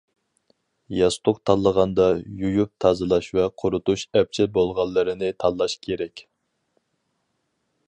[0.99, 2.07] ياستۇق تاللىغاندا
[2.39, 6.27] يۇيۇپ تازىلاش ۋە قۇرۇتۇش ئەپچىل بولغانلىرىنى تاللاش كېرەك.